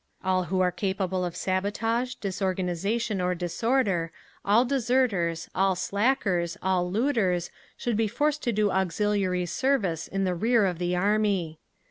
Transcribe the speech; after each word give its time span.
"All 0.23 0.45
who 0.45 0.61
are 0.61 0.71
capable 0.71 1.23
of 1.23 1.35
sabotage, 1.35 2.15
disorganisation, 2.15 3.21
or 3.21 3.35
disorder, 3.35 4.11
all 4.43 4.65
deserters, 4.65 5.47
all 5.53 5.75
slackers, 5.75 6.57
all 6.59 6.91
looters, 6.91 7.51
should 7.77 7.97
be 7.97 8.07
forced 8.07 8.41
to 8.45 8.51
do 8.51 8.71
auxiliary 8.71 9.45
service 9.45 10.07
in 10.07 10.23
the 10.23 10.33
rear 10.33 10.65
of 10.65 10.79
the 10.79 10.95
Army…. 10.95 11.59